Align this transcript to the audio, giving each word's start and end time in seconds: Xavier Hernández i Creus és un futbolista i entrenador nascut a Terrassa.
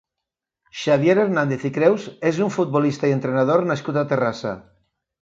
Xavier 0.83 1.15
Hernández 1.25 1.67
i 1.69 1.71
Creus 1.77 2.09
és 2.31 2.41
un 2.49 2.57
futbolista 2.57 3.13
i 3.13 3.17
entrenador 3.21 3.71
nascut 3.75 4.05
a 4.05 4.09
Terrassa. 4.15 4.61